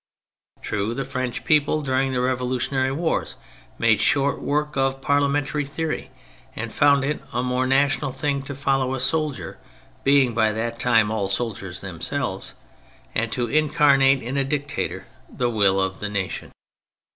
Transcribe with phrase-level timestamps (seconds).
[0.63, 3.35] True, the French people during the revolu tionary wars
[3.77, 6.09] made short work of parliamentary theory,
[6.55, 9.59] and found it a more national thing to follow a soldier
[10.03, 12.55] (being by that time all soldiers themselves),
[13.13, 16.51] and to incarnate in a dictator the will of the nation.